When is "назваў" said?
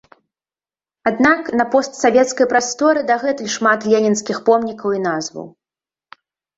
5.09-5.47